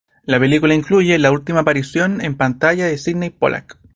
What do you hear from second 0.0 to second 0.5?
La